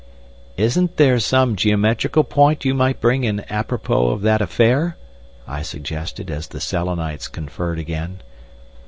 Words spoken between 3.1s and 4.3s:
in apropos of